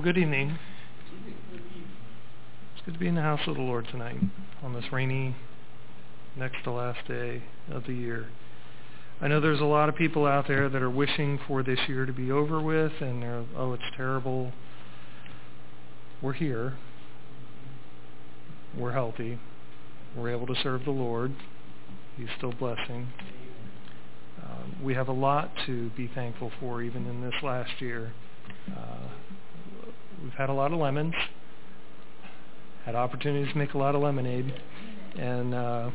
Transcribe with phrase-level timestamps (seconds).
[0.00, 0.58] Well, good evening.
[1.52, 4.16] It's good to be in the house of the Lord tonight
[4.62, 5.36] on this rainy,
[6.34, 8.28] next to last day of the year.
[9.20, 12.06] I know there's a lot of people out there that are wishing for this year
[12.06, 14.54] to be over with, and they're, oh, it's terrible.
[16.22, 16.78] We're here.
[18.74, 19.38] We're healthy.
[20.16, 21.34] We're able to serve the Lord.
[22.16, 23.08] He's still blessing.
[24.42, 28.14] Um, we have a lot to be thankful for even in this last year.
[28.74, 29.08] Uh,
[30.22, 31.14] we've had a lot of lemons,
[32.84, 34.60] had opportunities to make a lot of lemonade,
[35.16, 35.90] and uh,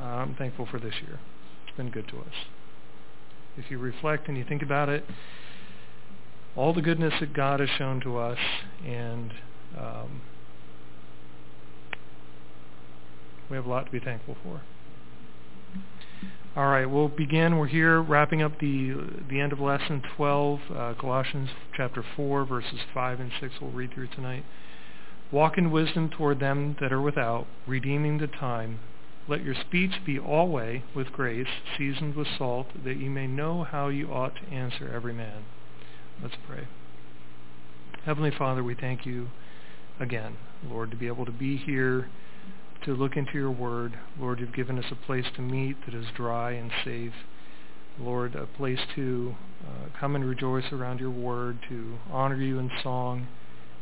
[0.00, 1.20] I'm thankful for this year.
[1.66, 2.34] It's been good to us.
[3.56, 5.04] If you reflect and you think about it,
[6.56, 8.38] all the goodness that God has shown to us,
[8.84, 9.32] and
[9.76, 10.22] um,
[13.50, 14.62] we have a lot to be thankful for.
[16.56, 17.58] All right, we'll begin.
[17.58, 18.94] We're here wrapping up the
[19.28, 23.54] the end of lesson 12, uh, Colossians chapter 4, verses 5 and 6.
[23.60, 24.44] We'll read through tonight.
[25.32, 28.78] Walk in wisdom toward them that are without, redeeming the time.
[29.26, 33.88] Let your speech be always with grace, seasoned with salt, that ye may know how
[33.88, 35.42] you ought to answer every man.
[36.22, 36.68] Let's pray.
[38.04, 39.30] Heavenly Father, we thank you
[39.98, 42.10] again, Lord, to be able to be here
[42.84, 43.98] to look into your word.
[44.18, 47.12] Lord, you've given us a place to meet that is dry and safe.
[47.98, 52.70] Lord, a place to uh, come and rejoice around your word, to honor you in
[52.82, 53.28] song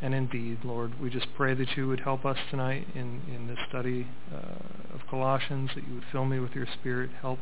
[0.02, 0.58] and in deed.
[0.64, 4.94] Lord, we just pray that you would help us tonight in, in this study uh,
[4.94, 7.38] of Colossians, that you would fill me with your spirit, help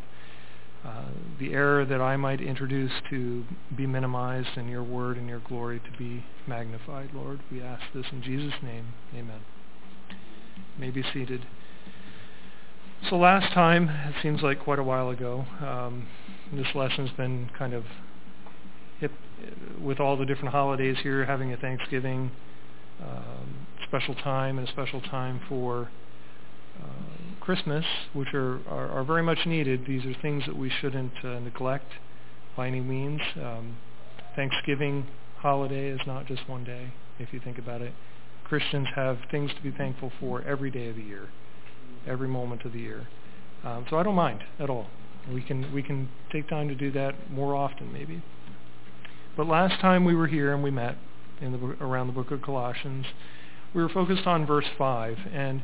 [0.84, 1.06] uh,
[1.38, 3.44] the error that I might introduce to
[3.76, 7.40] be minimized and your word and your glory to be magnified, Lord.
[7.50, 8.94] We ask this in Jesus' name.
[9.14, 9.40] Amen
[10.80, 11.46] may be seated.
[13.08, 16.06] So last time, it seems like quite a while ago, um,
[16.52, 17.84] this lesson's been kind of
[18.98, 19.12] hip
[19.80, 22.30] with all the different holidays here, having a Thanksgiving
[23.02, 25.90] um, special time and a special time for
[26.80, 26.86] uh,
[27.40, 29.86] Christmas, which are, are, are, very much needed.
[29.86, 31.92] These are things that we shouldn't uh, neglect
[32.56, 33.20] by any means.
[33.36, 33.76] Um,
[34.36, 35.06] Thanksgiving
[35.38, 37.92] holiday is not just one day, if you think about it.
[38.50, 41.28] Christians have things to be thankful for every day of the year,
[42.04, 43.06] every moment of the year.
[43.62, 44.88] Um, so I don't mind at all.
[45.32, 48.24] We can we can take time to do that more often, maybe.
[49.36, 50.96] But last time we were here and we met
[51.40, 53.06] in the around the book of Colossians,
[53.72, 55.62] we were focused on verse five, and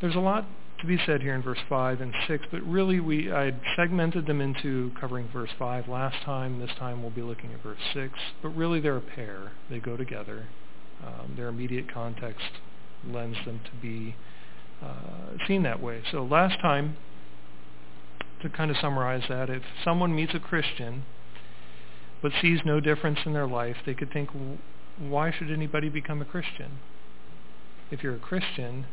[0.00, 0.46] there's a lot
[0.78, 4.40] to be said here in verse 5 and 6, but really we I segmented them
[4.40, 6.60] into covering verse 5 last time.
[6.60, 9.52] This time we'll be looking at verse 6, but really they're a pair.
[9.70, 10.48] They go together
[11.02, 12.60] um, their immediate context
[13.06, 14.16] lends them to be
[14.82, 16.02] uh, seen that way.
[16.10, 16.96] So last time,
[18.42, 21.04] to kind of summarize that, if someone meets a Christian
[22.22, 24.30] but sees no difference in their life, they could think,
[24.98, 26.78] why should anybody become a Christian?
[27.90, 28.86] If you're a Christian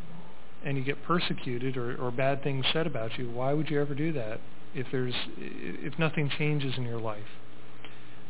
[0.65, 3.95] and you get persecuted or, or bad things said about you, why would you ever
[3.95, 4.41] do that
[4.73, 7.39] if there's if nothing changes in your life?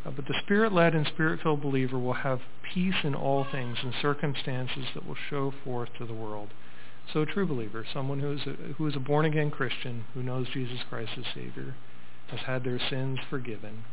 [0.05, 2.41] Uh, but the Spirit-led and Spirit-filled believer will have
[2.73, 6.49] peace in all things and circumstances that will show forth to the world.
[7.13, 10.47] So a true believer, someone who is a, who is a born-again Christian, who knows
[10.53, 11.75] Jesus Christ as Savior,
[12.29, 13.83] has had their sins forgiven,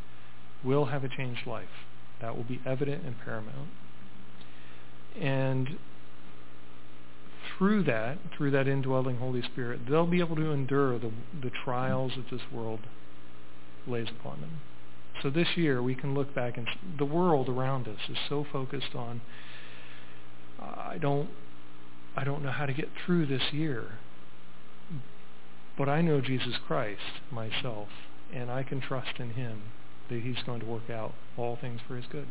[0.63, 1.85] will have a changed life.
[2.21, 3.69] That will be evident and paramount.
[5.19, 5.77] And
[7.57, 11.11] through that, through that indwelling Holy Spirit, they'll be able to endure the,
[11.41, 12.79] the trials that this world
[13.85, 14.61] lays upon them.
[15.21, 16.67] So this year we can look back and
[16.97, 19.21] the world around us is so focused on
[20.61, 21.29] I don't
[22.15, 23.99] I don't know how to get through this year.
[25.77, 27.87] But I know Jesus Christ myself
[28.33, 29.63] and I can trust in him
[30.09, 32.27] that he's going to work out all things for his good.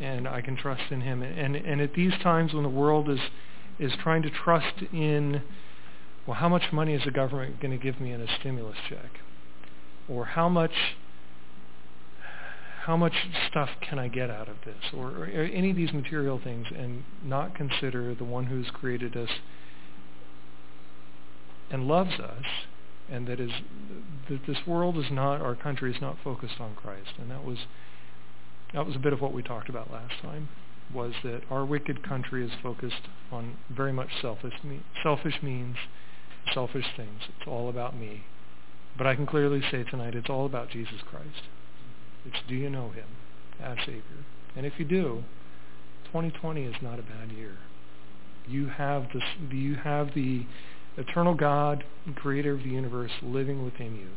[0.00, 3.20] And I can trust in him and and at these times when the world is
[3.78, 5.42] is trying to trust in
[6.26, 9.20] well how much money is the government going to give me in a stimulus check?
[10.08, 10.96] Or how much
[12.86, 13.14] how much
[13.50, 17.02] stuff can I get out of this, or, or, any of these material things, and
[17.24, 19.28] not consider the one who's created us
[21.68, 22.44] and loves us,
[23.10, 23.50] and that is
[24.30, 27.58] that this world is not, our country is not focused on Christ, and that was
[28.72, 30.48] that was a bit of what we talked about last time.
[30.94, 34.54] Was that our wicked country is focused on very much selfish,
[35.02, 35.74] selfish means,
[36.54, 37.22] selfish things.
[37.36, 38.26] It's all about me.
[38.96, 41.48] But I can clearly say tonight, it's all about Jesus Christ.
[42.26, 43.08] It's do you know him
[43.62, 44.24] as Savior?
[44.56, 45.22] And if you do,
[46.06, 47.58] 2020 is not a bad year.
[48.48, 50.46] You have this, you have the
[50.96, 51.84] eternal God,
[52.14, 54.08] creator of the universe, living within you.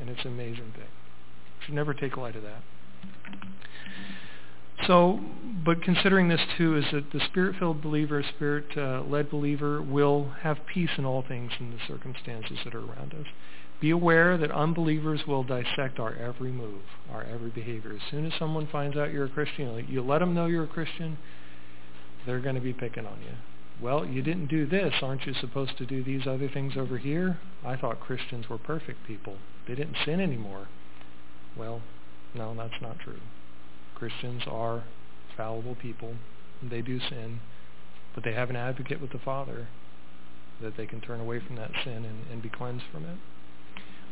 [0.00, 0.82] And it's an amazing thing.
[0.82, 2.62] You should never take light of that.
[4.86, 5.20] So,
[5.64, 10.90] but considering this too is that the spirit-filled believer, spirit-led uh, believer will have peace
[10.98, 13.26] in all things in the circumstances that are around us.
[13.84, 16.80] Be aware that unbelievers will dissect our every move,
[17.12, 17.92] our every behavior.
[17.92, 20.66] As soon as someone finds out you're a Christian, you let them know you're a
[20.66, 21.18] Christian,
[22.24, 23.34] they're going to be picking on you.
[23.82, 24.94] Well, you didn't do this.
[25.02, 27.36] Aren't you supposed to do these other things over here?
[27.62, 29.36] I thought Christians were perfect people.
[29.68, 30.68] They didn't sin anymore.
[31.54, 31.82] Well,
[32.34, 33.20] no, that's not true.
[33.94, 34.84] Christians are
[35.36, 36.14] fallible people.
[36.62, 37.40] They do sin,
[38.14, 39.68] but they have an advocate with the Father
[40.62, 43.18] that they can turn away from that sin and, and be cleansed from it.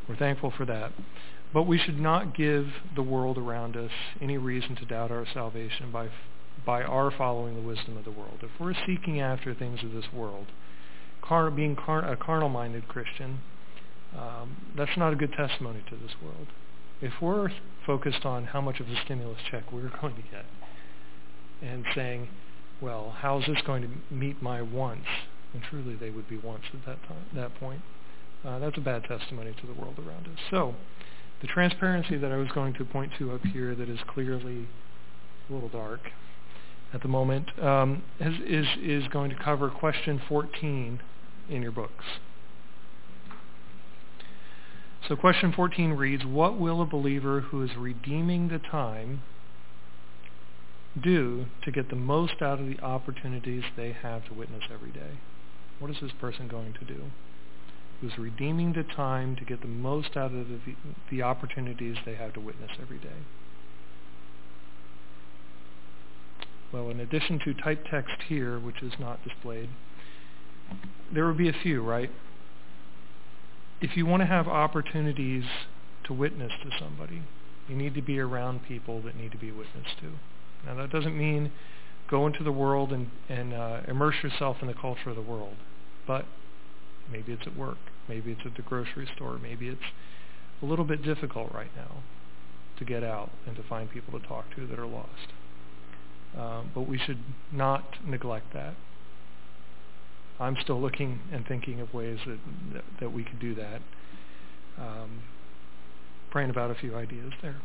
[0.09, 0.93] We're thankful for that.
[1.53, 3.91] But we should not give the world around us
[4.21, 6.09] any reason to doubt our salvation by
[6.65, 8.39] by our following the wisdom of the world.
[8.43, 10.47] If we're seeking after things of this world,
[11.23, 13.41] car, being car, a carnal-minded Christian,
[14.17, 16.47] um, that's not a good testimony to this world.
[17.01, 17.49] If we're
[17.87, 20.45] focused on how much of a stimulus check we're going to get
[21.63, 22.29] and saying,
[22.81, 25.07] well, how is this going to meet my wants?
[25.55, 27.81] And truly they would be wants at that, time, that point.
[28.45, 30.39] Uh, that's a bad testimony to the world around us.
[30.51, 30.75] So
[31.41, 34.69] the transparency that I was going to point to up here that is clearly
[35.49, 36.01] a little dark
[36.93, 41.01] at the moment um, is, is, is going to cover question 14
[41.49, 42.05] in your books.
[45.09, 49.23] So question 14 reads, What will a believer who is redeeming the time
[51.01, 55.19] do to get the most out of the opportunities they have to witness every day?
[55.79, 57.11] What is this person going to do?
[58.03, 60.59] Who's redeeming the time to get the most out of the,
[61.09, 63.23] the opportunities they have to witness every day?
[66.73, 69.69] Well, in addition to type text here, which is not displayed,
[71.15, 72.11] there would be a few, right?
[73.81, 75.45] If you want to have opportunities
[76.05, 77.23] to witness to somebody,
[77.69, 80.13] you need to be around people that need to be witnessed to.
[80.67, 81.53] Now, that doesn't mean
[82.11, 85.55] go into the world and, and uh, immerse yourself in the culture of the world,
[86.05, 86.25] but
[87.11, 87.79] maybe it's at work,
[88.09, 89.81] maybe it's at the grocery store, maybe it's
[90.63, 92.03] a little bit difficult right now
[92.79, 95.33] to get out and to find people to talk to that are lost.
[96.37, 97.19] Um, but we should
[97.53, 98.75] not neglect that.
[100.41, 102.39] I'm still looking and thinking of ways that
[102.73, 103.83] that, that we could do that.
[104.79, 105.23] Um,
[106.31, 107.61] praying about a few ideas there,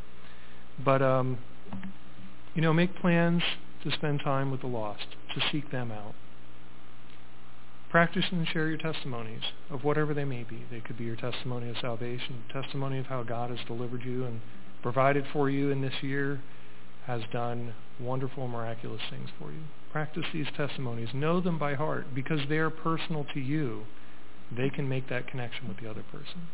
[0.84, 1.38] but um,
[2.54, 3.42] you know, make plans
[3.84, 6.16] to spend time with the lost, to seek them out.
[7.98, 9.42] Practice and share your testimonies
[9.72, 10.64] of whatever they may be.
[10.70, 14.40] They could be your testimony of salvation, testimony of how God has delivered you and
[14.84, 16.40] provided for you in this year,
[17.08, 19.62] has done wonderful, miraculous things for you.
[19.92, 21.10] Practice these testimonies.
[21.12, 23.86] Know them by heart because they are personal to you.
[24.56, 26.50] They can make that connection with the other person.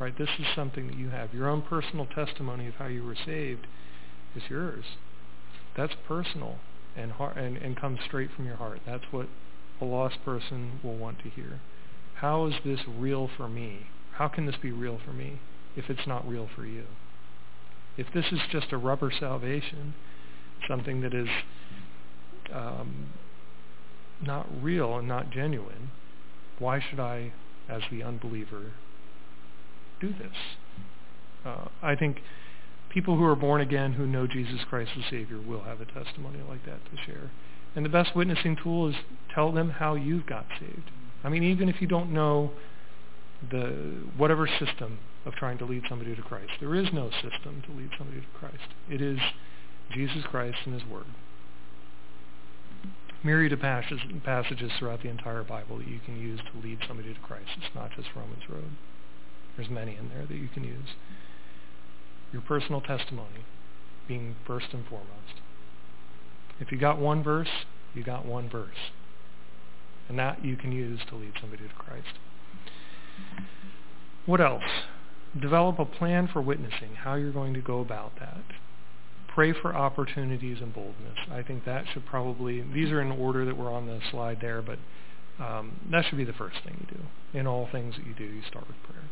[0.00, 0.18] Right?
[0.18, 1.32] This is something that you have.
[1.32, 3.68] Your own personal testimony of how you were saved
[4.34, 4.86] is yours.
[5.76, 6.56] That's personal
[6.96, 8.80] and, heart, and, and comes straight from your heart.
[8.84, 9.28] That's what
[9.80, 11.60] a lost person will want to hear.
[12.16, 13.86] How is this real for me?
[14.12, 15.40] How can this be real for me
[15.76, 16.84] if it's not real for you?
[17.96, 19.94] If this is just a rubber salvation,
[20.68, 21.28] something that is
[22.52, 23.08] um,
[24.22, 25.90] not real and not genuine,
[26.58, 27.32] why should I,
[27.68, 28.72] as the unbeliever,
[30.00, 30.36] do this?
[31.44, 32.18] Uh, I think
[32.90, 36.40] people who are born again who know Jesus Christ as Savior will have a testimony
[36.46, 37.30] like that to share.
[37.76, 38.96] And the best witnessing tool is
[39.34, 40.90] tell them how you've got saved.
[41.22, 42.50] I mean, even if you don't know
[43.50, 46.52] the whatever system of trying to lead somebody to Christ.
[46.60, 48.74] There is no system to lead somebody to Christ.
[48.90, 49.18] It is
[49.92, 51.06] Jesus Christ and his word.
[53.22, 57.20] Myriad of passages throughout the entire Bible that you can use to lead somebody to
[57.20, 57.48] Christ.
[57.58, 58.72] It's not just Romans Road.
[59.56, 60.96] There's many in there that you can use.
[62.32, 63.44] Your personal testimony
[64.08, 65.40] being first and foremost.
[66.60, 67.48] If you got one verse,
[67.94, 68.90] you got one verse.
[70.08, 72.18] And that you can use to lead somebody to Christ.
[74.26, 74.62] What else?
[75.40, 78.42] Develop a plan for witnessing, how you're going to go about that.
[79.28, 81.16] Pray for opportunities and boldness.
[81.30, 84.60] I think that should probably, these are in order that were on the slide there,
[84.60, 84.78] but
[85.38, 87.38] um, that should be the first thing you do.
[87.38, 89.04] In all things that you do, you start with prayer.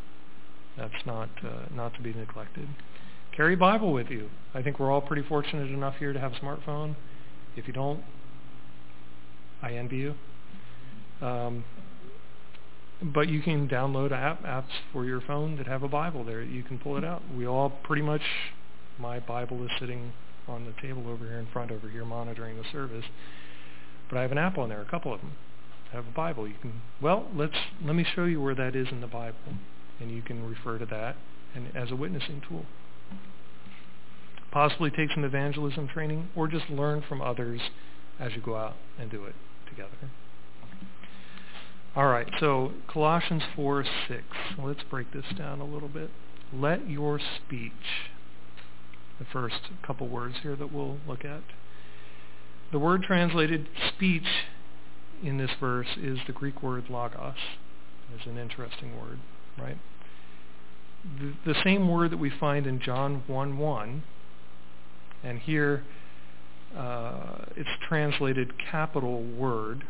[0.77, 2.67] That's not, uh, not to be neglected.
[3.35, 4.29] Carry Bible with you.
[4.53, 6.95] I think we're all pretty fortunate enough here to have a smartphone.
[7.59, 8.01] If you don't,
[9.61, 10.15] I envy you.
[11.21, 11.65] Um,
[13.01, 16.41] but you can download app, apps for your phone that have a Bible there.
[16.41, 17.21] You can pull it out.
[17.35, 18.21] We all pretty much,
[18.97, 20.13] my Bible is sitting
[20.47, 23.05] on the table over here in front over here monitoring the service.
[24.09, 25.33] But I have an app on there, a couple of them.
[25.91, 26.47] I have a Bible.
[26.47, 29.37] You can, well, let's, let me show you where that is in the Bible.
[29.99, 31.15] And you can refer to that
[31.55, 32.65] and as a witnessing tool.
[34.51, 37.61] Possibly take some evangelism training, or just learn from others
[38.19, 39.35] as you go out and do it
[39.69, 40.09] together.
[41.95, 44.23] All right, so Colossians 4, 6.
[44.63, 46.11] Let's break this down a little bit.
[46.53, 47.71] Let your speech,
[49.17, 51.41] the first couple words here that we'll look at.
[52.71, 54.27] The word translated speech
[55.23, 57.33] in this verse is the Greek word logos.
[58.15, 59.19] It's an interesting word,
[59.57, 59.77] right?
[61.19, 64.03] The, the same word that we find in John 1, 1,
[65.23, 65.83] and here
[66.75, 69.83] uh, it's translated capital word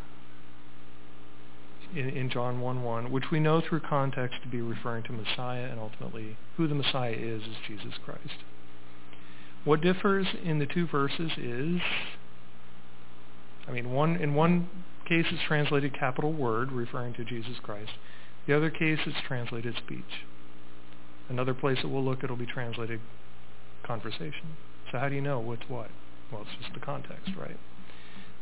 [1.94, 5.64] in, in John 1, 1, which we know through context to be referring to Messiah
[5.64, 8.44] and ultimately who the Messiah is is Jesus Christ.
[9.64, 11.80] What differs in the two verses is,
[13.68, 14.68] I mean, one in one
[15.06, 17.90] case it's translated capital word, referring to Jesus Christ.
[18.46, 20.24] The other case it's translated speech.
[21.28, 23.00] Another place that we'll look, it'll be translated
[23.84, 24.56] conversation.
[24.90, 25.90] So how do you know what's what?
[26.32, 27.58] Well, it's just the context, right?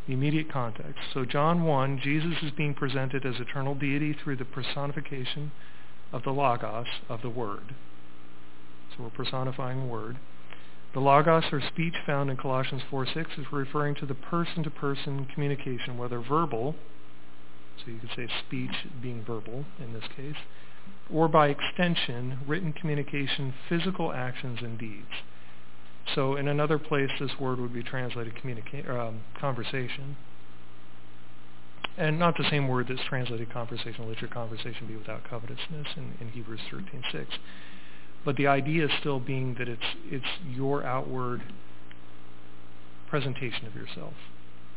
[0.07, 1.01] The immediate context.
[1.13, 5.53] So John 1, Jesus is being presented as eternal deity through the personification
[6.13, 7.75] of the Logos, of the Word.
[8.91, 10.17] So we're personifying Word.
[10.95, 16.19] The Logos, or speech found in Colossians 4.6, is referring to the person-to-person communication, whether
[16.19, 16.75] verbal,
[17.77, 20.37] so you could say speech being verbal in this case,
[21.13, 25.23] or by extension, written communication, physical actions and deeds.
[26.15, 30.17] So in another place, this word would be translated communica- um, conversation.
[31.97, 34.09] And not the same word that's translated conversation.
[34.09, 37.27] Let your conversation be without covetousness in, in Hebrews 13.6.
[38.25, 41.43] But the idea is still being that it's, it's your outward
[43.09, 44.15] presentation of yourself,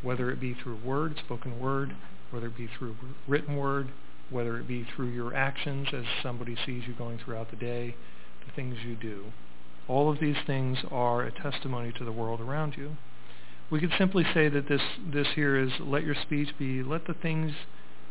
[0.02, 1.96] whether it be through word, spoken word,
[2.32, 2.96] whether it be through
[3.28, 3.90] written word,
[4.30, 7.96] whether it be through your actions as somebody sees you going throughout the day,
[8.46, 9.26] the things you do.
[9.88, 12.98] All of these things are a testimony to the world around you.
[13.70, 17.14] We could simply say that this, this here is let your speech be, let the
[17.14, 17.54] things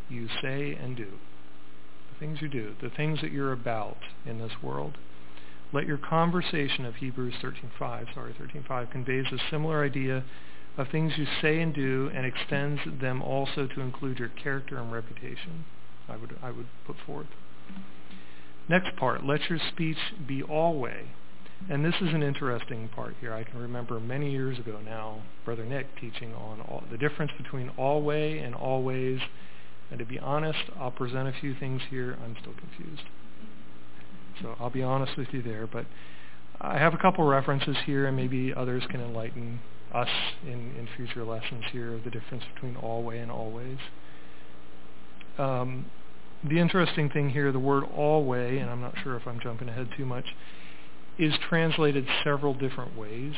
[0.08, 1.18] you say and do,
[2.12, 4.96] the things you do, the things that you're about in this world.
[5.72, 10.24] Let your conversation of Hebrews 13.5, sorry, 13.5 conveys a similar idea
[10.76, 14.92] of things you say and do and extends them also to include your character and
[14.92, 15.64] reputation,
[16.08, 17.26] I would, I would put forth.
[18.68, 21.06] Next part, let your speech be always
[21.68, 23.32] and this is an interesting part here.
[23.32, 27.70] I can remember many years ago now, Brother Nick teaching on all, the difference between
[27.76, 29.20] always and always.
[29.90, 32.16] And to be honest, I'll present a few things here.
[32.24, 33.02] I'm still confused.
[34.40, 35.66] So I'll be honest with you there.
[35.66, 35.86] But
[36.60, 39.60] I have a couple references here, and maybe others can enlighten
[39.92, 40.08] us
[40.44, 43.78] in, in future lessons here of the difference between always and always.
[45.38, 45.86] Um,
[46.48, 49.88] the interesting thing here, the word always, and I'm not sure if I'm jumping ahead
[49.96, 50.26] too much,
[51.20, 53.34] is translated several different ways,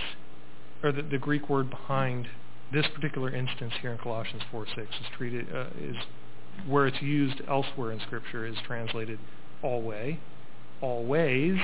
[0.84, 2.28] or the, the Greek word behind
[2.72, 5.96] this particular instance here in Colossians 4:6 is treated uh, is
[6.66, 9.18] where it's used elsewhere in Scripture is translated
[9.62, 10.16] always,
[10.80, 11.58] always.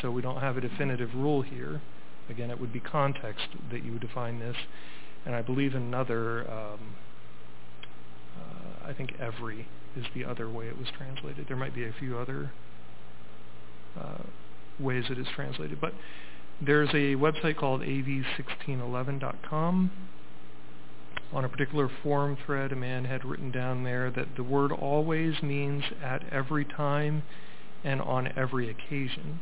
[0.00, 1.82] So we don't have a definitive rule here.
[2.30, 4.56] Again, it would be context that you would define this,
[5.26, 6.50] and I believe another.
[6.50, 6.94] Um,
[8.38, 11.46] uh, I think every is the other way it was translated.
[11.48, 12.52] There might be a few other.
[13.98, 14.22] Uh,
[14.80, 15.80] ways it is translated.
[15.80, 15.94] But
[16.60, 19.90] there's a website called av1611.com.
[21.30, 25.42] On a particular forum thread, a man had written down there that the word always
[25.42, 27.22] means at every time
[27.84, 29.40] and on every occasion,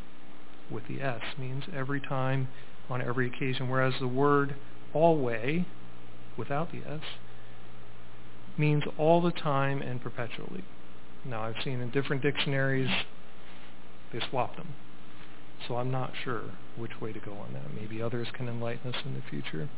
[0.70, 2.48] with the S, means every time
[2.90, 4.56] on every occasion, whereas the word
[4.92, 5.64] alway,
[6.36, 7.02] without the S,
[8.58, 10.64] means all the time and perpetually.
[11.24, 12.90] Now, I've seen in different dictionaries,
[14.12, 14.74] they swap them.
[15.66, 16.42] So I'm not sure
[16.76, 17.74] which way to go on that.
[17.74, 19.68] Maybe others can enlighten us in the future.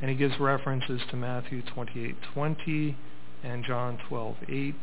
[0.00, 2.96] And he gives references to Matthew 28:20
[3.42, 4.74] and John 12:8,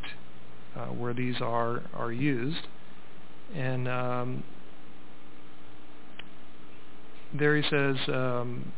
[0.75, 2.67] uh, where these are are used.
[3.56, 4.44] And um,
[7.34, 8.72] there he says, um,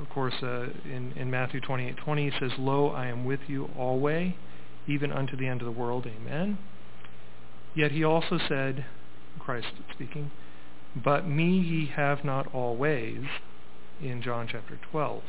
[0.00, 4.36] of course, uh, in, in Matthew 28:20, he says, "Lo, I am with you alway,
[4.88, 6.58] even unto the end of the world." Amen.
[7.74, 8.84] Yet he also said,
[9.38, 10.30] Christ speaking,
[10.96, 13.24] but me ye have not always,
[14.00, 15.22] in John chapter 12.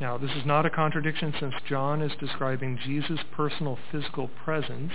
[0.00, 4.92] Now, this is not a contradiction since John is describing Jesus' personal physical presence,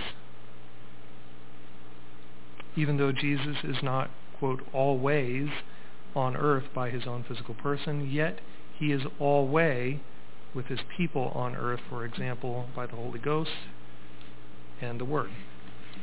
[2.76, 5.48] even though Jesus is not, quote, always
[6.14, 8.40] on earth by his own physical person, yet
[8.78, 9.98] he is always
[10.54, 13.50] with his people on earth, for example, by the Holy Ghost
[14.80, 15.30] and the Word.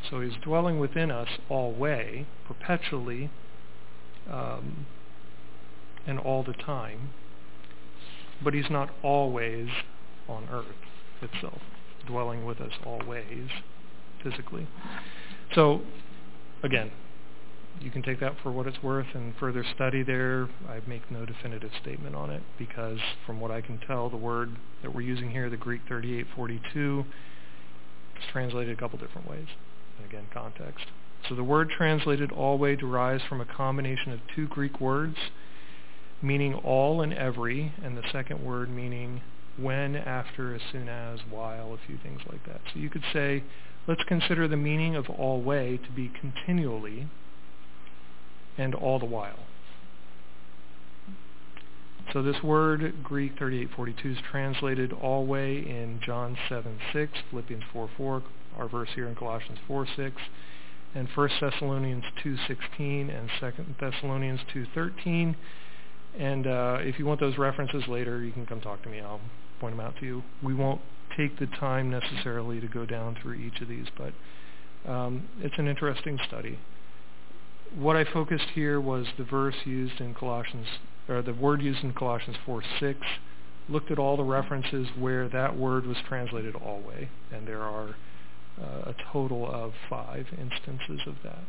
[0.10, 3.30] So he's dwelling within us always, perpetually,
[4.30, 4.86] um,
[6.08, 7.10] and all the time,
[8.44, 9.70] but he's not always
[10.28, 10.66] on earth
[11.22, 11.62] itself,
[12.08, 13.50] dwelling with us always
[14.24, 14.68] physically.
[15.54, 15.82] So,
[16.64, 16.92] again,
[17.82, 20.48] you can take that for what it's worth and further study there.
[20.68, 24.58] I make no definitive statement on it because from what I can tell, the word
[24.82, 27.06] that we're using here, the Greek 3842,
[28.18, 29.48] is translated a couple different ways.
[30.04, 30.86] Again, context.
[31.28, 35.18] So the word translated always derives from a combination of two Greek words
[36.22, 39.22] meaning all and every, and the second word meaning
[39.58, 42.62] when, after, as soon as, while, a few things like that.
[42.74, 43.44] So you could say,
[43.88, 47.08] let's consider the meaning of always to be continually
[48.58, 49.40] and all the while.
[52.14, 58.24] So this word, Greek 3842, is translated alway in John 7:6, Philippians 4:4,
[58.58, 60.14] our verse here in Colossians 4:6,
[60.94, 65.36] and 1 Thessalonians 2:16 and 2 Thessalonians 2:13.
[66.18, 69.02] And uh, if you want those references later, you can come talk to me.
[69.02, 69.22] I'll
[69.60, 70.24] point them out to you.
[70.42, 70.82] We won't
[71.18, 74.14] take the time necessarily to go down through each of these, but
[74.90, 76.58] um, it's an interesting study
[77.78, 80.68] what I focused here was the verse used in Colossians,
[81.10, 83.00] or the word used in Colossians 4, 6.
[83.68, 87.96] Looked at all the references where that word was translated alway, and there are
[88.62, 91.44] uh, a total of five instances of that.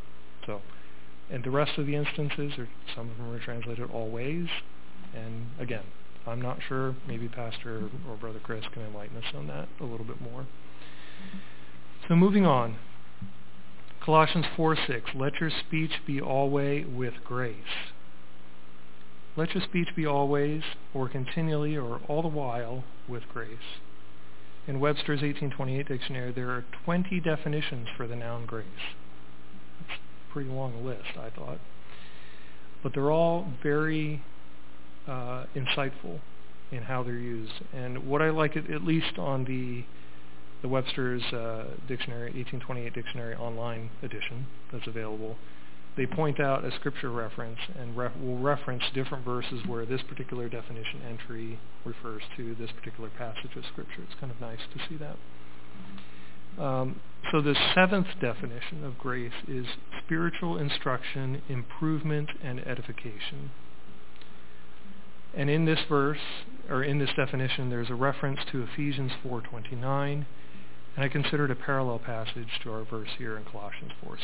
[0.47, 0.63] So,
[1.31, 4.47] and the rest of the instances, or some of them are translated always,
[5.15, 5.85] and again,
[6.27, 6.97] I'm not sure.
[7.07, 10.47] Maybe Pastor or Brother Chris can enlighten us on that a little bit more.
[12.09, 12.77] So moving on.
[14.05, 17.91] Colossians 4:6, let your speech be always with grace.
[19.37, 20.63] Let your speech be always,
[20.95, 23.81] or continually, or all the while, with grace.
[24.69, 28.67] In Webster's 1828 dictionary, there are 20 definitions for the noun grace.
[29.81, 31.59] That's a pretty long list, I thought.
[32.83, 34.23] But they're all very
[35.07, 36.21] uh, insightful
[36.73, 37.53] in how they're used.
[37.73, 39.85] And what I like, at least on the
[40.63, 45.37] the Webster's uh, Dictionary, 1828 Dictionary online edition that's available,
[45.97, 50.49] they point out a scripture reference and ref- will reference different verses where this particular
[50.49, 54.03] definition entry refers to this particular passage of scripture.
[54.03, 56.63] It's kind of nice to see that.
[56.63, 57.01] Um,
[57.33, 59.67] so the seventh definition of grace is
[60.05, 63.51] spiritual instruction, improvement, and edification.
[65.35, 66.19] And in this verse,
[66.71, 70.25] or in this definition, there's a reference to Ephesians 4.29
[70.97, 74.19] and I consider it a parallel passage to our verse here in Colossians 4.6.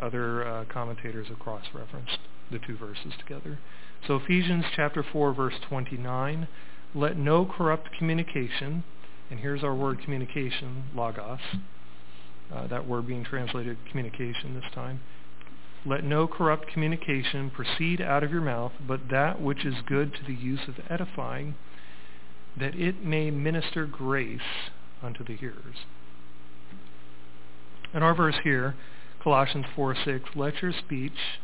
[0.00, 2.18] Other uh, commentators have cross-referenced
[2.52, 3.58] the two verses together.
[4.06, 6.46] So Ephesians chapter 4, verse 29,
[6.94, 8.84] let no corrupt communication,
[9.30, 11.40] and here's our word communication, logos,
[12.54, 15.00] uh, that word being translated communication this time.
[15.84, 20.20] Let no corrupt communication proceed out of your mouth, but that which is good to
[20.24, 21.56] the use of edifying,
[22.56, 24.70] that it may minister grace
[25.02, 25.86] unto the hearers.
[27.94, 28.74] In our verse here,
[29.22, 31.38] Colossians 4:6, let your speech,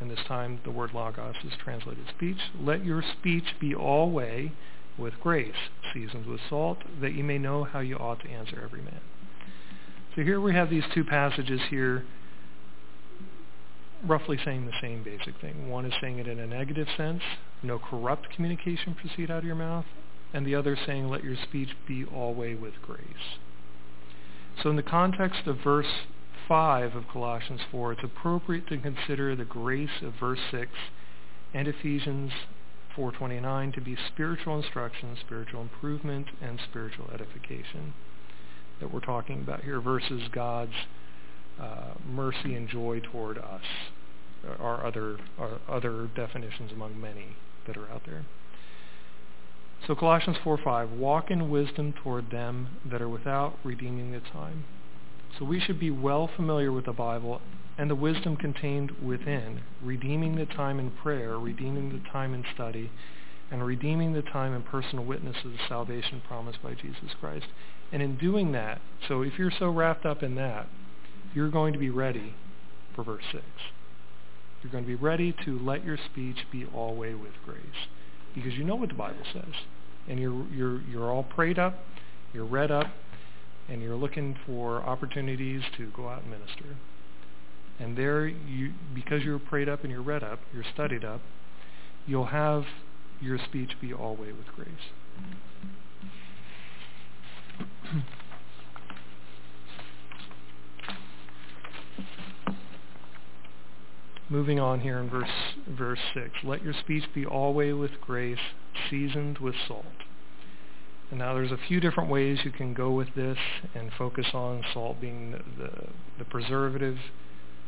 [0.00, 4.52] and this time the word logos is translated speech, let your speech be alway
[4.98, 8.82] with grace, seasoned with salt, that you may know how you ought to answer every
[8.82, 9.00] man.
[10.14, 12.04] So here we have these two passages here
[14.04, 15.68] roughly saying the same basic thing.
[15.68, 17.22] One is saying it in a negative sense,
[17.62, 19.84] no corrupt communication proceed out of your mouth,
[20.32, 23.38] and the other saying let your speech be alway with grace.
[24.62, 26.04] So in the context of verse
[26.46, 30.70] 5 of Colossians 4, it's appropriate to consider the grace of verse 6
[31.54, 32.32] and Ephesians
[32.96, 37.94] 4.29 to be spiritual instruction, spiritual improvement, and spiritual edification
[38.80, 40.72] that we're talking about here versus God's
[41.58, 43.62] uh, mercy and joy toward us
[44.58, 45.18] are other,
[45.68, 48.24] other definitions among many that are out there.
[49.86, 54.64] So Colossians 4:5, walk in wisdom toward them that are without, redeeming the time.
[55.38, 57.40] So we should be well familiar with the Bible
[57.78, 62.90] and the wisdom contained within, redeeming the time in prayer, redeeming the time in study,
[63.50, 67.46] and redeeming the time in personal witness of the salvation promised by Jesus Christ.
[67.90, 70.68] And in doing that, so if you're so wrapped up in that,
[71.34, 72.34] you're going to be ready
[72.94, 73.42] for verse 6.
[74.62, 77.88] You're going to be ready to let your speech be always with grace
[78.34, 79.54] because you know what the Bible says,
[80.08, 81.74] and you're you're you're all prayed up,
[82.32, 82.86] you're read up,
[83.68, 86.76] and you're looking for opportunities to go out and minister.
[87.78, 91.20] And there, you because you're prayed up and you're read up, you're studied up,
[92.06, 92.64] you'll have
[93.20, 94.68] your speech be alway with grace.
[104.30, 105.28] moving on here in verse
[105.68, 108.38] verse 6 let your speech be always with grace
[108.88, 109.84] seasoned with salt.
[111.10, 113.38] And now there's a few different ways you can go with this
[113.74, 115.70] and focus on salt being the, the,
[116.20, 116.98] the preservative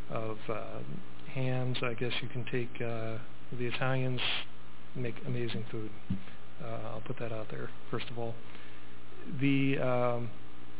[0.09, 0.79] of uh,
[1.35, 1.79] hams.
[1.83, 3.18] I guess you can take uh,
[3.59, 4.20] the italians
[4.94, 5.90] make amazing food.
[6.62, 8.35] Uh, i'll put that out there first of all.
[9.40, 10.31] The um,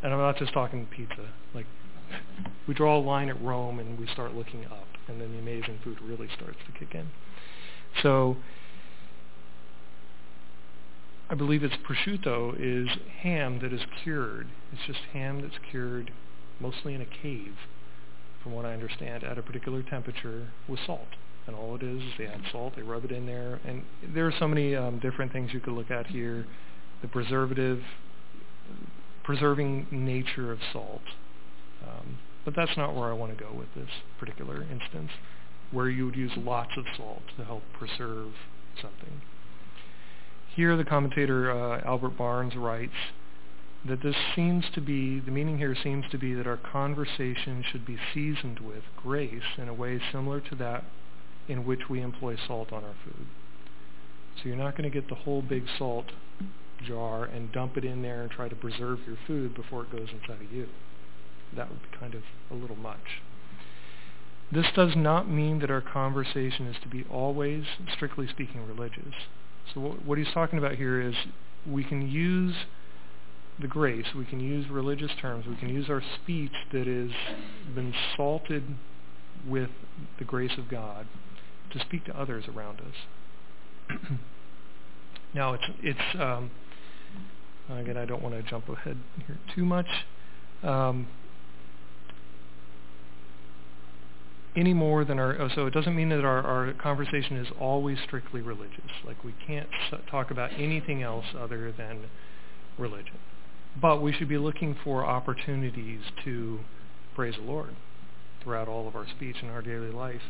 [0.03, 1.31] and i'm not just talking pizza.
[1.55, 1.66] Like
[2.66, 5.79] we draw a line at rome and we start looking up and then the amazing
[5.83, 7.11] food really starts to kick in.
[8.03, 8.37] So
[11.29, 12.88] I believe it's prosciutto is
[13.22, 14.48] ham that is cured.
[14.72, 16.12] It's just ham that's cured
[16.61, 17.55] mostly in a cave,
[18.42, 21.09] from what I understand, at a particular temperature with salt.
[21.46, 23.83] And all it is is they add salt, they rub it in there, and
[24.14, 26.46] there are so many um, different things you could look at here.
[27.01, 27.81] The preservative,
[29.25, 31.03] preserving nature of salt.
[31.87, 35.11] Um, but that's not where I want to go with this particular instance,
[35.71, 38.33] where you would use lots of salt to help preserve
[38.81, 39.23] something.
[40.55, 42.92] Here the commentator uh, Albert Barnes writes
[43.87, 47.87] that this seems to be, the meaning here seems to be that our conversation should
[47.87, 50.85] be seasoned with grace in a way similar to that
[51.49, 53.27] in which we employ salt on our food.
[54.37, 56.07] So you're not going to get the whole big salt
[56.87, 60.09] jar and dump it in there and try to preserve your food before it goes
[60.12, 60.68] inside of you
[61.57, 63.23] that would be kind of a little much.
[64.53, 69.15] This does not mean that our conversation is to be always, strictly speaking, religious.
[69.73, 71.15] So what, he's talking about here is
[71.67, 72.55] we can use
[73.59, 77.11] the grace, we can use religious terms, we can use our speech that has
[77.75, 78.62] been salted
[79.47, 79.71] with
[80.19, 81.07] the grace of God
[81.73, 83.99] to speak to others around us.
[85.35, 86.51] now it's it's um,
[87.71, 89.88] again I don't want to jump ahead here too much.
[90.62, 91.09] Um,
[94.55, 98.41] any more than our, so it doesn't mean that our, our conversation is always strictly
[98.41, 98.91] religious.
[99.05, 99.69] Like we can't
[100.11, 102.11] talk about anything else other than
[102.79, 103.19] religion.
[103.81, 106.61] But we should be looking for opportunities to
[107.15, 107.75] praise the Lord
[108.43, 110.21] throughout all of our speech and our daily life.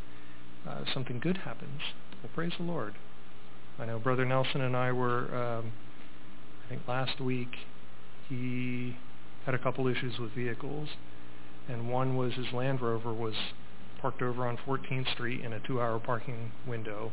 [0.69, 1.81] Uh, something good happens.
[2.23, 2.95] Well, praise the Lord.
[3.79, 5.73] I know Brother Nelson and I were, um,
[6.65, 7.57] I think last week,
[8.29, 8.97] he
[9.45, 10.91] had a couple issues with vehicles,
[11.69, 13.35] and one was his Land Rover was
[14.03, 17.13] parked over on 14th Street in a two-hour parking window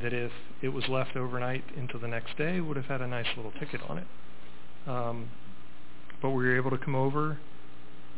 [0.00, 0.32] that if
[0.62, 3.80] it was left overnight into the next day would have had a nice little ticket
[3.88, 4.06] on it.
[4.86, 5.30] Um,
[6.20, 7.38] but we were able to come over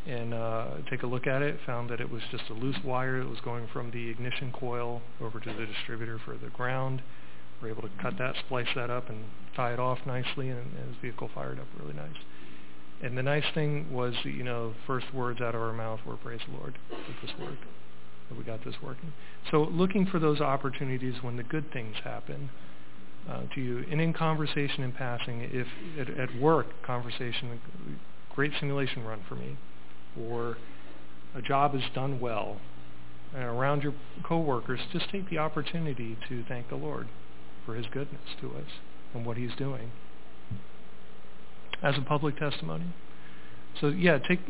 [0.07, 3.21] and uh, take a look at it, found that it was just a loose wire
[3.21, 7.03] that was going from the ignition coil over to the distributor for the ground.
[7.61, 9.25] We were able to cut that, splice that up, and
[9.57, 12.17] tie it off nicely, and, and his vehicle fired up really nice.
[13.03, 16.41] And the nice thing was, you know, first words out of our mouth were, praise
[16.49, 17.65] the Lord, that this worked
[18.29, 19.13] that we got this working.
[19.51, 22.51] So looking for those opportunities when the good things happen
[23.29, 23.85] uh, to you.
[23.91, 25.67] And in conversation in passing, if
[25.99, 27.61] at, at work, conversation,
[28.35, 29.57] great simulation run for me,
[30.21, 30.57] or
[31.35, 32.57] a job is done well,
[33.35, 37.09] and around your coworkers, just take the opportunity to thank the Lord
[37.65, 38.71] for his goodness to us
[39.15, 39.91] and what he's doing
[41.83, 42.87] as a public testimony.
[43.81, 44.41] So yeah, take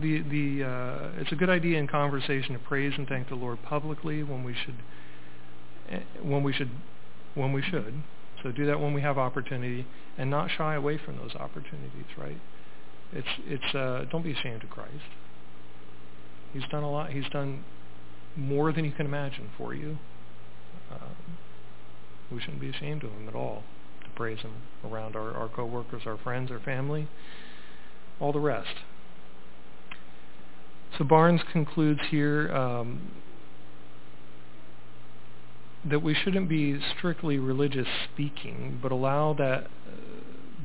[0.00, 3.62] the the uh, it's a good idea in conversation to praise and thank the Lord
[3.62, 4.76] publicly when we should
[5.90, 6.70] eh, when we should
[7.34, 8.02] when we should.
[8.42, 9.86] So do that when we have opportunity
[10.16, 12.06] and not shy away from those opportunities.
[12.16, 12.40] Right?
[13.12, 14.90] It's it's uh, don't be ashamed of Christ.
[16.52, 17.10] He's done a lot.
[17.10, 17.64] He's done
[18.36, 19.98] more than you can imagine for you.
[20.90, 21.38] Um,
[22.32, 23.62] we shouldn't be ashamed of him at all
[24.20, 24.52] praise him
[24.84, 27.08] around our, our coworkers, our friends, our family,
[28.20, 28.74] all the rest.
[30.98, 33.12] So Barnes concludes here um,
[35.88, 39.90] that we shouldn't be strictly religious speaking, but allow that uh,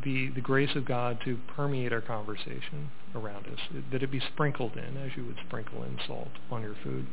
[0.03, 4.75] the the grace of God to permeate our conversation around us, that it be sprinkled
[4.75, 7.07] in as you would sprinkle in salt on your food,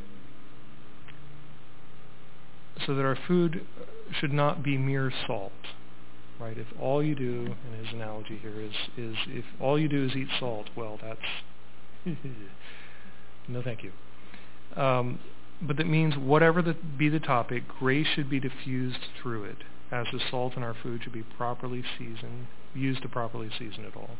[2.85, 3.65] so that our food
[4.19, 5.53] should not be mere salt.
[6.39, 6.57] Right?
[6.57, 10.15] If all you do, and his analogy here is is if all you do is
[10.15, 11.19] eat salt, well, that's
[13.47, 13.91] No, thank you.
[14.81, 15.19] Um,
[15.61, 19.57] but that means whatever the, be the topic, grace should be diffused through it,
[19.91, 23.95] as the salt in our food should be properly seasoned, used to properly season it
[23.95, 24.17] all.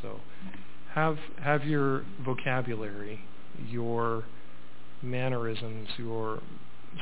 [0.00, 0.20] So
[0.94, 3.24] have have your vocabulary,
[3.66, 4.24] your
[5.02, 6.40] mannerisms, your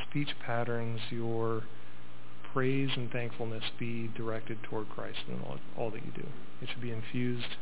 [0.08, 1.64] speech patterns, your
[2.54, 6.28] praise and thankfulness be directed toward Christ in all, all that you do.
[6.62, 7.56] It should be infused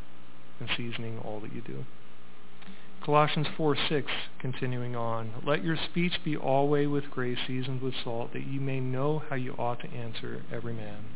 [0.61, 1.85] and seasoning all that you do.
[3.03, 5.33] Colossians 4, 6, continuing on.
[5.45, 9.35] Let your speech be always with grace seasoned with salt, that you may know how
[9.35, 11.07] you ought to answer every man.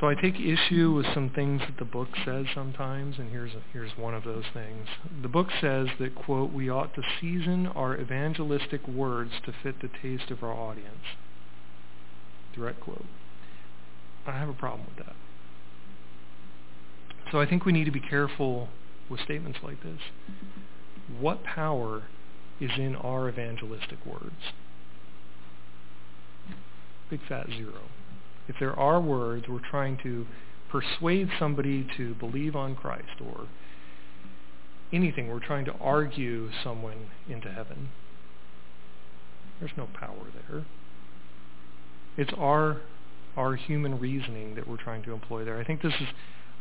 [0.00, 3.96] So I take issue with some things that the book says sometimes, and here's, here's
[3.96, 4.88] one of those things.
[5.20, 9.90] The book says that, quote, we ought to season our evangelistic words to fit the
[10.02, 11.04] taste of our audience.
[12.54, 13.04] Direct quote.
[14.26, 15.16] I have a problem with that.
[17.30, 18.68] So I think we need to be careful
[19.08, 20.00] with statements like this.
[21.18, 22.04] What power
[22.60, 24.52] is in our evangelistic words?
[27.10, 27.82] Big fat zero.
[28.48, 30.26] If there are words we're trying to
[30.70, 33.46] persuade somebody to believe on Christ or
[34.92, 37.88] anything, we're trying to argue someone into heaven,
[39.58, 40.64] there's no power there.
[42.16, 42.80] It's our
[43.36, 45.58] our human reasoning that we're trying to employ there.
[45.58, 46.08] I think this is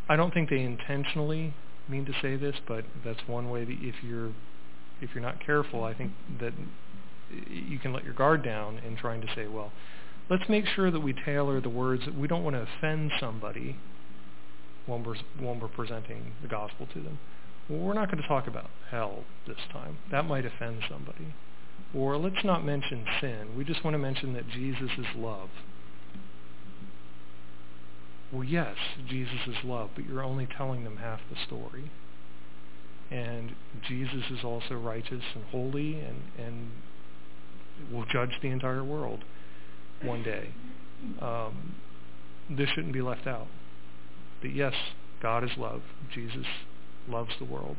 [0.08, 1.54] I don't think they intentionally
[1.90, 4.32] mean to say this, but that's one way that if you're
[5.02, 6.54] if you're not careful, I think that
[7.50, 9.72] you can let your guard down in trying to say, well,
[10.30, 12.04] let's make sure that we tailor the words.
[12.06, 13.78] That we don't want to offend somebody
[14.86, 17.20] when we're, when we're presenting the gospel to them.
[17.70, 19.98] Well, we're not going to talk about hell this time.
[20.12, 21.34] That might offend somebody.
[21.94, 23.50] Or let's not mention sin.
[23.58, 25.50] We just want to mention that Jesus is love.
[28.32, 28.76] Well, yes,
[29.10, 31.92] Jesus is love, but you're only telling them half the story.
[33.10, 36.72] And Jesus is also righteous and holy and, and
[37.92, 39.26] will judge the entire world
[40.02, 40.52] one day.
[41.22, 41.76] Um,
[42.50, 43.48] this shouldn't be left out.
[44.42, 44.74] That yes,
[45.22, 45.82] God is love.
[46.14, 46.46] Jesus
[47.10, 47.78] loves the world.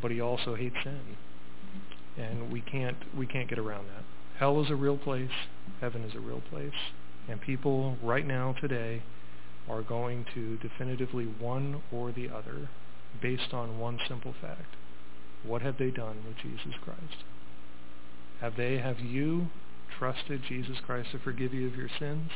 [0.00, 1.16] But he also hates sin.
[2.18, 4.04] And we can't we can't get around that.
[4.38, 5.30] Hell is a real place.
[5.80, 6.72] Heaven is a real place.
[7.28, 9.02] And people right now today
[9.68, 12.70] are going to definitively one or the other
[13.20, 14.76] based on one simple fact.
[15.44, 17.24] What have they done with Jesus Christ?
[18.40, 19.48] Have they have you
[19.98, 22.30] trusted Jesus Christ to forgive you of your sins,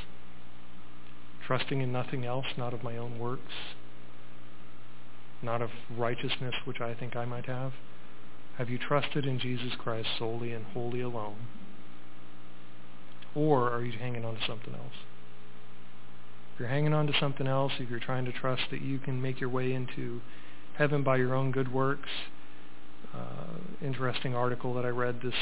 [1.47, 3.53] trusting in nothing else, not of my own works,
[5.43, 7.73] not of righteousness which I think I might have?
[8.59, 11.37] Have you trusted in Jesus Christ solely and wholly alone?
[13.35, 14.95] Or are you hanging on to something else?
[16.55, 19.23] If you're hanging on to something else, if you're trying to trust that you can
[19.23, 20.21] make your way into
[20.77, 22.11] heaven by your own good works,
[23.15, 25.35] uh, interesting article that I read this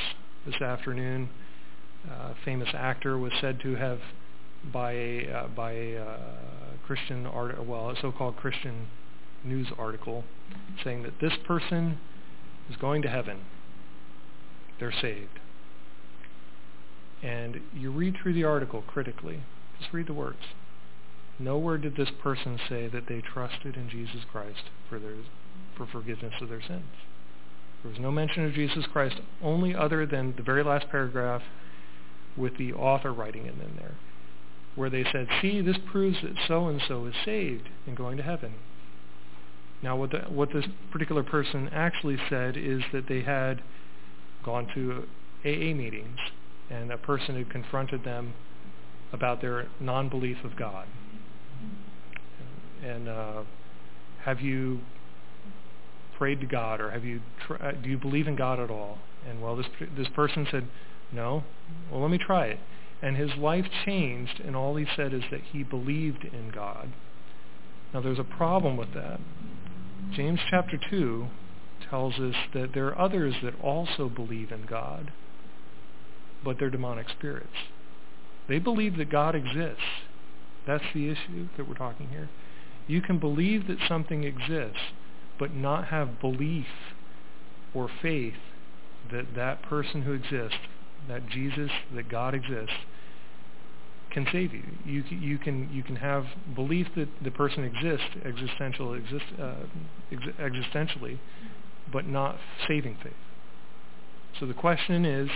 [0.46, 1.29] this afternoon
[2.09, 4.01] uh, famous actor was said to have,
[4.73, 6.18] by a uh, by a uh,
[6.87, 8.88] Christian art, well, a so-called Christian
[9.44, 10.25] news article,
[10.83, 11.99] saying that this person
[12.70, 13.40] is going to heaven.
[14.78, 15.40] They're saved.
[17.22, 19.42] And you read through the article critically.
[19.78, 20.38] Just read the words.
[21.38, 25.16] Nowhere did this person say that they trusted in Jesus Christ for their
[25.76, 26.92] for forgiveness of their sins.
[27.83, 31.42] There was no mention of Jesus Christ only other than the very last paragraph
[32.37, 33.94] with the author writing it in there,
[34.74, 38.54] where they said, see, this proves that so-and-so is saved and going to heaven.
[39.83, 43.62] Now, what, the, what this particular person actually said is that they had
[44.45, 45.05] gone to
[45.45, 46.19] AA meetings,
[46.71, 48.35] and a person had confronted them
[49.12, 50.87] about their non-belief of God.
[52.85, 53.43] And uh,
[54.25, 54.81] have you
[56.16, 58.99] prayed to God, or have you tr- uh, do you believe in God at all?
[59.29, 59.66] And well, this
[59.97, 60.69] this person said,
[61.12, 61.45] no?
[61.90, 62.61] Well, let me try it.
[63.03, 66.93] And his life changed, and all he said is that he believed in God.
[67.93, 69.21] Now, there's a problem with that.
[70.12, 71.27] James chapter 2
[71.88, 75.12] tells us that there are others that also believe in God,
[76.44, 77.49] but they're demonic spirits.
[78.49, 79.83] They believe that God exists.
[80.66, 82.29] That's the issue that we're talking here.
[82.87, 84.92] You can believe that something exists,
[85.38, 86.66] but not have belief
[87.73, 88.35] or faith
[89.12, 90.59] that that person who exists
[91.09, 92.77] that Jesus, that God exists,
[94.11, 94.64] can save you.
[94.85, 99.55] You you can you can have belief that the person exists, existential exist uh,
[100.11, 101.18] ex- existentially,
[101.92, 103.12] but not saving faith.
[104.38, 105.29] So the question is,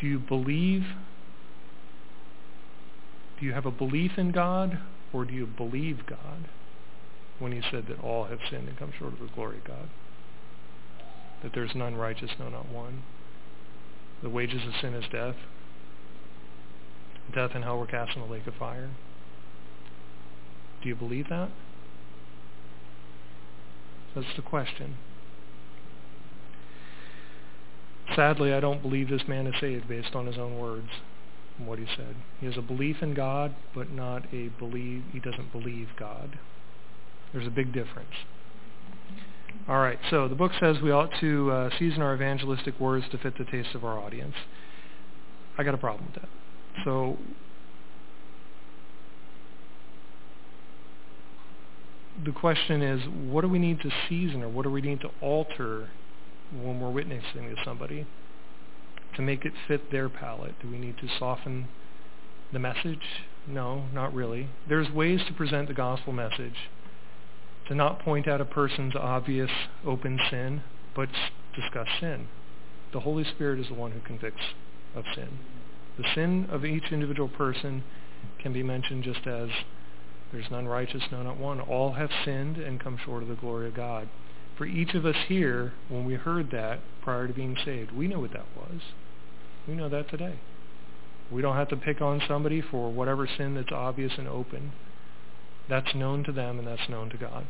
[0.00, 0.82] do you believe?
[3.38, 4.78] Do you have a belief in God,
[5.12, 6.48] or do you believe God?
[7.38, 9.88] When He said that all have sinned and come short of the glory of God,
[11.42, 13.02] that there's none righteous, no, not one.
[14.22, 15.34] The wages of sin is death.
[17.34, 18.90] Death and hell were cast in the lake of fire.
[20.82, 21.50] Do you believe that?
[24.14, 24.96] That's the question.
[28.14, 30.88] Sadly, I don't believe this man is saved based on his own words
[31.56, 32.16] and what he said.
[32.40, 35.04] He has a belief in God, but not a believe.
[35.12, 36.38] He doesn't believe God.
[37.32, 38.14] There's a big difference.
[39.68, 43.18] All right, so the book says we ought to uh, season our evangelistic words to
[43.18, 44.34] fit the taste of our audience.
[45.56, 46.28] I got a problem with that.
[46.84, 47.18] So
[52.24, 55.10] the question is, what do we need to season or what do we need to
[55.20, 55.90] alter
[56.52, 58.06] when we're witnessing to somebody
[59.16, 60.54] to make it fit their palate?
[60.60, 61.68] Do we need to soften
[62.52, 63.24] the message?
[63.46, 64.48] No, not really.
[64.68, 66.70] There's ways to present the gospel message
[67.68, 69.50] to not point out a person's obvious
[69.86, 70.62] open sin,
[70.94, 71.08] but
[71.54, 72.28] discuss sin.
[72.92, 74.42] The Holy Spirit is the one who convicts
[74.94, 75.38] of sin.
[75.98, 77.84] The sin of each individual person
[78.40, 79.50] can be mentioned just as
[80.32, 81.60] there's none righteous, no, not one.
[81.60, 84.08] All have sinned and come short of the glory of God.
[84.56, 88.20] For each of us here, when we heard that prior to being saved, we know
[88.20, 88.80] what that was.
[89.68, 90.38] We know that today.
[91.30, 94.72] We don't have to pick on somebody for whatever sin that's obvious and open.
[95.68, 97.46] That's known to them and that's known to God.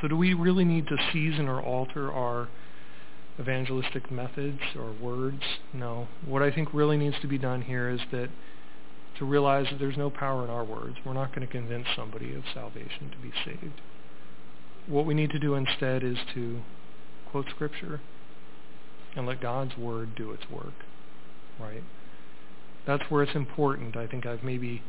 [0.00, 2.48] So do we really need to season or alter our
[3.38, 5.42] evangelistic methods or words?
[5.72, 6.08] No.
[6.24, 8.28] What I think really needs to be done here is that
[9.18, 10.96] to realize that there's no power in our words.
[11.04, 13.80] We're not going to convince somebody of salvation to be saved.
[14.86, 16.62] What we need to do instead is to
[17.30, 18.00] quote Scripture
[19.16, 20.74] and let God's Word do its work,
[21.58, 21.82] right?
[22.86, 23.96] That's where it's important.
[23.96, 24.82] I think I've maybe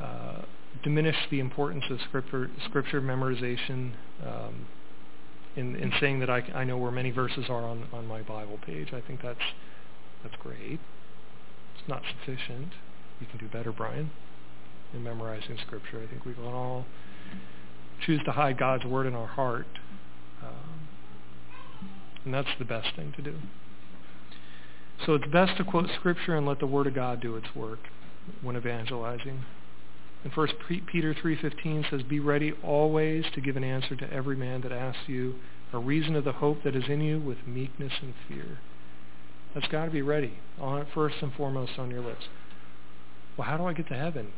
[0.00, 0.42] uh,
[0.82, 3.92] diminished the importance of Scripture, scripture memorization
[4.24, 4.66] um,
[5.56, 8.58] in, in saying that I, I know where many verses are on, on my Bible
[8.64, 8.88] page.
[8.92, 9.38] I think that's,
[10.22, 10.80] that's great.
[11.74, 12.72] It's not sufficient
[13.20, 14.10] you can do better, Brian,
[14.92, 16.02] in memorizing Scripture.
[16.02, 16.84] I think we can all
[18.04, 19.66] choose to hide God's Word in our heart.
[20.42, 20.88] Um,
[22.24, 23.36] and that's the best thing to do.
[25.06, 27.80] So it's best to quote Scripture and let the Word of God do its work
[28.42, 29.44] when evangelizing.
[30.24, 30.48] And 1
[30.86, 35.06] Peter 3.15 says, Be ready always to give an answer to every man that asks
[35.06, 35.34] you
[35.72, 38.58] a reason of the hope that is in you with meekness and fear.
[39.52, 42.24] That's got to be ready, on first and foremost on your lips.
[43.36, 44.32] Well, how do I get to heaven?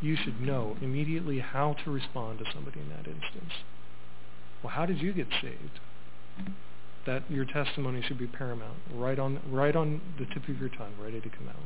[0.00, 3.52] You should know immediately how to respond to somebody in that instance.
[4.62, 5.80] Well, how did you get saved?
[7.06, 10.94] That your testimony should be paramount, right on, right on the tip of your tongue,
[11.00, 11.56] ready to come out.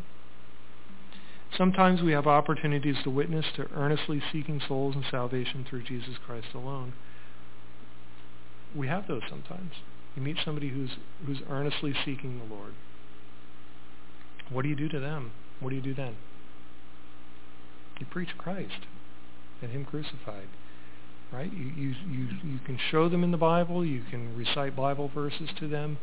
[1.56, 6.48] Sometimes we have opportunities to witness to earnestly seeking souls and salvation through Jesus Christ
[6.54, 6.94] alone.
[8.74, 9.72] We have those sometimes.
[10.16, 10.90] You meet somebody who's,
[11.26, 12.72] who's earnestly seeking the Lord.
[14.50, 15.32] What do you do to them?
[15.60, 16.16] What do you do then?
[17.98, 18.86] You preach Christ
[19.60, 20.48] and Him crucified.
[21.30, 21.52] Right?
[21.52, 23.84] You, you, you, you can show them in the Bible.
[23.84, 25.98] You can recite Bible verses to them.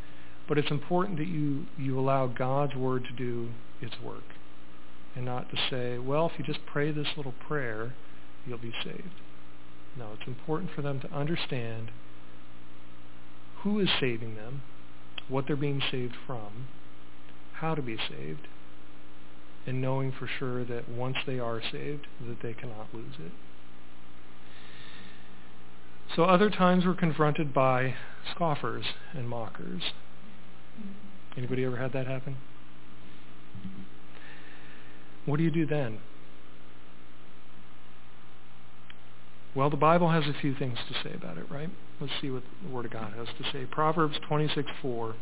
[0.48, 3.50] But it's important that you, you allow God's Word to do
[3.82, 4.24] its work.
[5.16, 7.94] And not to say, well, if you just pray this little prayer,
[8.46, 9.22] you'll be saved.
[9.98, 11.92] No, it's important for them to understand
[13.64, 14.62] who is saving them,
[15.28, 16.68] what they're being saved from,
[17.54, 18.48] how to be saved,
[19.66, 23.32] and knowing for sure that once they are saved, that they cannot lose it.
[26.16, 27.96] So other times we're confronted by
[28.34, 29.82] scoffers and mockers.
[31.38, 32.38] Anybody ever had that happen?
[35.26, 36.00] What do you do then?
[39.56, 41.70] Well, the Bible has a few things to say about it, right?
[42.00, 43.66] Let's see what the Word of God has to say.
[43.66, 45.16] Proverbs 26:4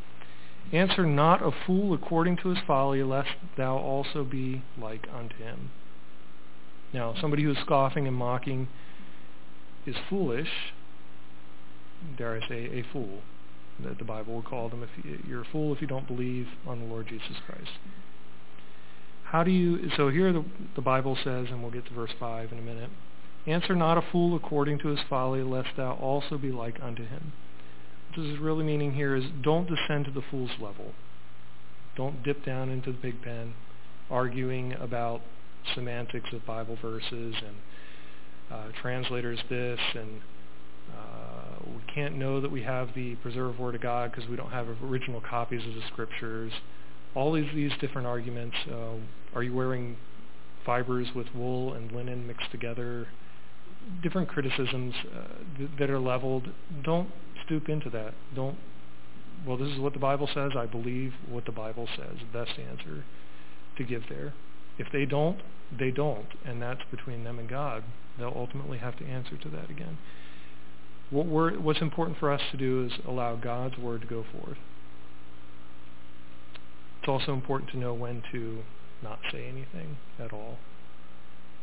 [0.74, 5.72] Answer not a fool according to his folly, lest thou also be like unto him.
[6.94, 8.68] Now, somebody who is scoffing and mocking
[9.86, 10.74] is foolish,
[12.18, 13.22] dare I say, a fool.
[13.80, 14.84] That the Bible would call them.
[14.84, 14.90] If
[15.26, 17.72] you're a fool if you don't believe on the Lord Jesus Christ.
[19.30, 19.90] How do you?
[19.98, 22.90] So here the, the Bible says, and we'll get to verse five in a minute.
[23.46, 27.32] Answer not a fool according to his folly, lest thou also be like unto him
[28.10, 30.94] What this is really meaning here is don't descend to the fool's level.
[31.96, 33.54] Don't dip down into the big pen
[34.10, 35.22] arguing about
[35.76, 37.56] semantics of Bible verses and
[38.50, 40.22] uh, translators this and
[40.90, 44.52] uh, we can't know that we have the preserved Word of God because we don't
[44.52, 46.54] have original copies of the Scriptures.
[47.16, 48.56] All these, these different arguments.
[48.70, 48.96] Uh,
[49.36, 49.98] are you wearing
[50.66, 53.08] fibers with wool and linen mixed together?
[54.04, 56.50] Different criticisms uh, th- that are leveled.
[56.84, 57.10] Don't
[57.46, 58.14] stoop into that.
[58.36, 58.58] Don't,
[59.46, 60.52] well, this is what the Bible says.
[60.58, 62.18] I believe what the Bible says.
[62.20, 63.04] The best answer
[63.78, 64.34] to give there.
[64.78, 65.40] If they don't,
[65.78, 67.84] they don't, and that's between them and God.
[68.18, 69.98] They'll ultimately have to answer to that again.
[71.10, 74.58] What what's important for us to do is allow God's word to go forth.
[77.08, 78.64] It's also important to know when to
[79.02, 80.58] not say anything at all.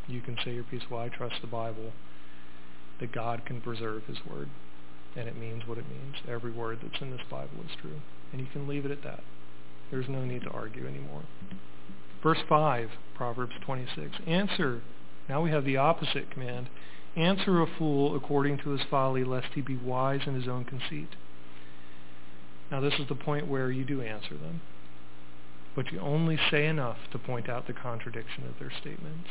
[0.08, 1.92] You can say your piece, well, I trust the Bible.
[2.98, 4.48] that God can preserve his word.
[5.14, 6.14] And it means what it means.
[6.26, 8.00] Every word that's in this Bible is true.
[8.32, 9.22] And you can leave it at that.
[9.90, 11.24] There's no need to argue anymore.
[12.22, 14.12] Verse 5, Proverbs 26.
[14.26, 14.80] Answer.
[15.28, 16.68] Now we have the opposite command.
[17.16, 21.16] Answer a fool according to his folly, lest he be wise in his own conceit.
[22.70, 24.62] Now this is the point where you do answer them.
[25.74, 29.28] But you only say enough to point out the contradiction of their statements.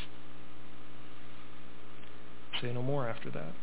[2.61, 3.53] Say no more after that.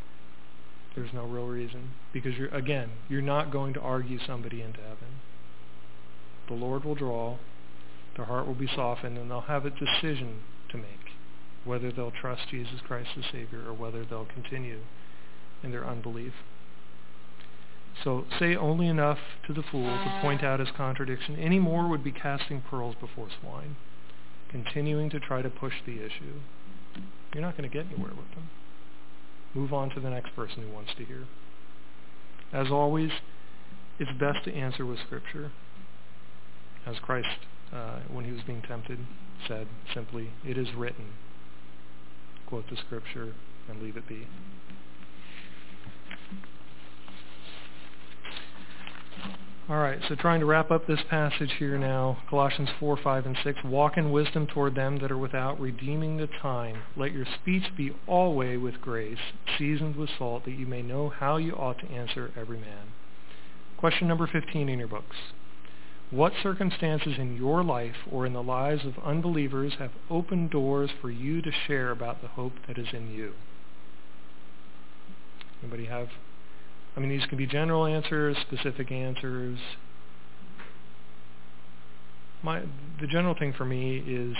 [0.94, 1.90] There's no real reason.
[2.12, 5.20] Because you're again, you're not going to argue somebody into heaven.
[6.48, 7.36] The Lord will draw,
[8.16, 11.00] their heart will be softened, and they'll have a decision to make
[11.64, 14.80] whether they'll trust Jesus Christ as Savior or whether they'll continue
[15.62, 16.32] in their unbelief.
[18.04, 21.36] So say only enough to the fool to point out his contradiction.
[21.36, 23.76] Any more would be casting pearls before swine,
[24.50, 26.40] continuing to try to push the issue.
[27.34, 28.50] You're not going to get anywhere with them.
[29.54, 31.26] Move on to the next person who wants to hear.
[32.52, 33.10] As always,
[33.98, 35.52] it's best to answer with Scripture.
[36.86, 37.28] As Christ,
[37.72, 38.98] uh, when he was being tempted,
[39.46, 41.12] said simply, it is written.
[42.46, 43.34] Quote the Scripture
[43.68, 44.26] and leave it be.
[49.70, 53.36] All right, so trying to wrap up this passage here now, Colossians 4, 5, and
[53.44, 53.60] 6.
[53.64, 56.82] Walk in wisdom toward them that are without, redeeming the time.
[56.96, 59.20] Let your speech be always with grace,
[59.56, 62.88] seasoned with salt, that you may know how you ought to answer every man.
[63.76, 65.16] Question number 15 in your books.
[66.10, 71.10] What circumstances in your life or in the lives of unbelievers have opened doors for
[71.12, 73.34] you to share about the hope that is in you?
[75.62, 76.08] Anybody have
[76.96, 79.58] I mean, these can be general answers, specific answers.
[82.42, 82.62] My,
[83.00, 84.36] the general thing for me is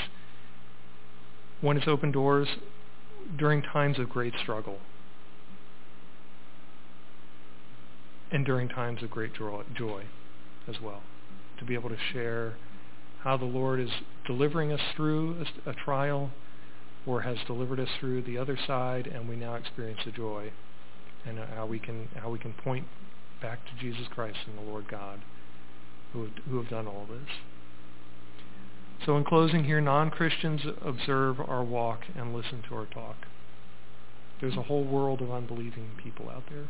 [1.61, 2.49] when it's open doors
[3.37, 4.79] during times of great struggle
[8.33, 10.05] and during times of great joy
[10.67, 11.03] as well.
[11.59, 12.57] To be able to share
[13.23, 13.91] how the Lord is
[14.27, 16.31] delivering us through a, a trial
[17.07, 20.53] or has delivered us through the other side and we now experience the joy
[21.27, 22.87] and uh, how we can how we can point
[23.41, 25.21] back to Jesus Christ and the Lord God
[26.13, 27.29] who have, who have done all this.
[29.07, 33.17] So in closing here, non-Christians observe our walk and listen to our talk.
[34.41, 36.69] There's a whole world of unbelieving people out there.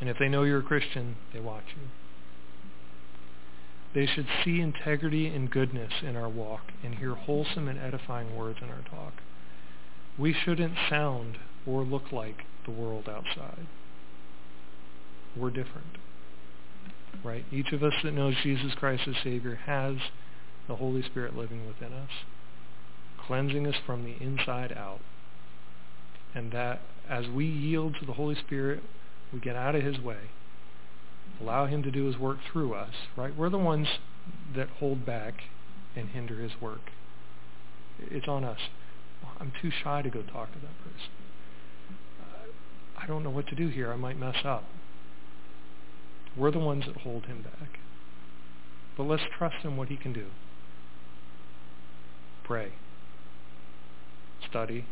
[0.00, 1.88] And if they know you're a Christian, they watch you.
[3.94, 8.58] They should see integrity and goodness in our walk and hear wholesome and edifying words
[8.60, 9.14] in our talk.
[10.18, 13.66] We shouldn't sound or look like the world outside.
[15.36, 15.98] We're different.
[17.24, 17.44] Right?
[17.50, 19.96] Each of us that knows Jesus Christ as Savior has
[20.68, 22.10] the Holy Spirit living within us,
[23.26, 25.00] cleansing us from the inside out.
[26.34, 28.82] And that as we yield to the Holy Spirit,
[29.32, 30.30] we get out of his way,
[31.40, 33.36] allow him to do his work through us, right?
[33.36, 33.88] We're the ones
[34.54, 35.34] that hold back
[35.96, 36.90] and hinder his work.
[37.98, 38.58] It's on us.
[39.40, 41.10] I'm too shy to go talk to that person.
[42.20, 43.92] Uh, I don't know what to do here.
[43.92, 44.64] I might mess up.
[46.36, 47.78] We're the ones that hold him back.
[48.96, 50.26] But let's trust in what he can do.
[52.44, 52.72] Pray.
[54.48, 54.86] Study.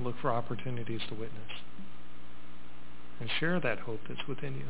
[0.00, 1.50] Look for opportunities to witness.
[3.20, 4.66] And share that hope that's within you.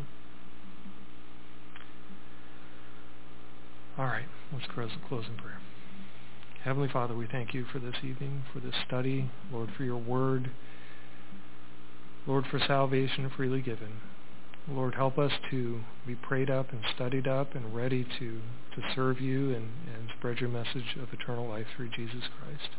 [3.99, 5.61] All right, let's close, close in prayer.
[6.65, 10.51] Heavenly Father, we thank you for this evening, for this study, Lord, for your word.
[12.25, 14.01] Lord, for salvation freely given.
[14.69, 18.41] Lord, help us to be prayed up and studied up and ready to,
[18.77, 22.71] to serve you and, and spread your message of eternal life through Jesus Christ.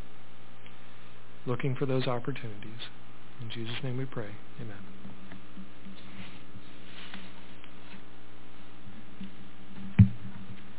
[1.45, 2.87] Looking for those opportunities.
[3.41, 4.29] In Jesus' name we pray.
[4.61, 4.77] Amen.